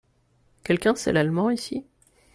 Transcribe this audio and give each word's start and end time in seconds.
Quelqu'un 0.63 0.95
sait 0.95 1.13
l'allemand 1.13 1.51
ici? 1.51 1.85